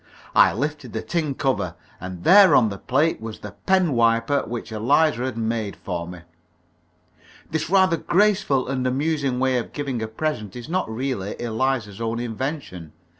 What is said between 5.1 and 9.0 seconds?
had made for me. This rather graceful and